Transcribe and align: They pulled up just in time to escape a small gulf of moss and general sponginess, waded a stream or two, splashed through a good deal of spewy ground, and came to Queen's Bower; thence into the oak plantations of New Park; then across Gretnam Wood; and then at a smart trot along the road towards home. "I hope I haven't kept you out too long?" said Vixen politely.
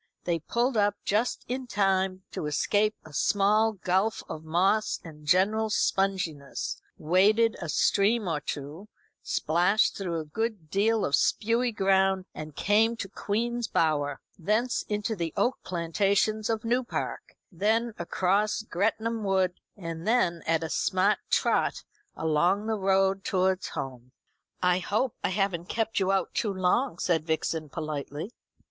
They 0.23 0.39
pulled 0.39 0.77
up 0.77 0.95
just 1.05 1.45
in 1.47 1.67
time 1.67 2.23
to 2.31 2.47
escape 2.47 2.95
a 3.05 3.13
small 3.13 3.73
gulf 3.73 4.23
of 4.27 4.43
moss 4.43 4.99
and 5.03 5.27
general 5.27 5.69
sponginess, 5.69 6.81
waded 6.97 7.55
a 7.61 7.69
stream 7.69 8.27
or 8.27 8.39
two, 8.41 8.89
splashed 9.21 9.95
through 9.95 10.19
a 10.19 10.25
good 10.25 10.71
deal 10.71 11.05
of 11.05 11.13
spewy 11.15 11.71
ground, 11.71 12.25
and 12.33 12.55
came 12.55 12.95
to 12.97 13.07
Queen's 13.09 13.67
Bower; 13.67 14.19
thence 14.39 14.81
into 14.89 15.15
the 15.15 15.35
oak 15.37 15.59
plantations 15.63 16.49
of 16.49 16.65
New 16.65 16.83
Park; 16.83 17.37
then 17.51 17.93
across 17.99 18.63
Gretnam 18.63 19.21
Wood; 19.23 19.59
and 19.77 20.07
then 20.07 20.41
at 20.47 20.63
a 20.63 20.69
smart 20.71 21.19
trot 21.29 21.83
along 22.15 22.65
the 22.65 22.73
road 22.79 23.23
towards 23.23 23.67
home. 23.67 24.13
"I 24.63 24.79
hope 24.79 25.13
I 25.23 25.29
haven't 25.29 25.67
kept 25.69 25.99
you 25.99 26.11
out 26.11 26.33
too 26.33 26.51
long?" 26.51 26.97
said 26.97 27.23
Vixen 27.27 27.69
politely. 27.69 28.31